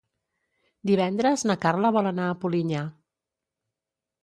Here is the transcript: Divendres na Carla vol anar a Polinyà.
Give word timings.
Divendres 0.91 1.43
na 1.51 1.57
Carla 1.67 1.93
vol 1.99 2.11
anar 2.13 2.27
a 2.31 2.39
Polinyà. 2.47 2.83